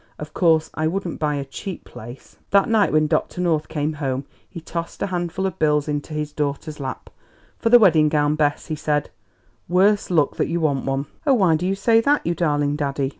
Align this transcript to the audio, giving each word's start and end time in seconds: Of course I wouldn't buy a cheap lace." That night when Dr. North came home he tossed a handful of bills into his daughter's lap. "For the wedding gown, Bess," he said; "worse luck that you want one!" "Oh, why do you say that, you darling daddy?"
Of 0.17 0.33
course 0.33 0.71
I 0.73 0.87
wouldn't 0.87 1.19
buy 1.19 1.35
a 1.35 1.45
cheap 1.45 1.95
lace." 1.95 2.37
That 2.49 2.67
night 2.67 2.91
when 2.91 3.05
Dr. 3.05 3.39
North 3.39 3.67
came 3.67 3.93
home 3.93 4.25
he 4.49 4.59
tossed 4.59 4.99
a 5.03 5.05
handful 5.05 5.45
of 5.45 5.59
bills 5.59 5.87
into 5.87 6.15
his 6.15 6.33
daughter's 6.33 6.79
lap. 6.79 7.11
"For 7.59 7.69
the 7.69 7.77
wedding 7.77 8.09
gown, 8.09 8.33
Bess," 8.33 8.65
he 8.65 8.75
said; 8.75 9.11
"worse 9.69 10.09
luck 10.09 10.37
that 10.37 10.47
you 10.47 10.59
want 10.59 10.85
one!" 10.85 11.05
"Oh, 11.27 11.35
why 11.35 11.55
do 11.55 11.67
you 11.67 11.75
say 11.75 12.01
that, 12.01 12.25
you 12.25 12.33
darling 12.33 12.75
daddy?" 12.77 13.09